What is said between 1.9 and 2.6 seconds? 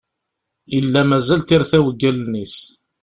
deg allen-is.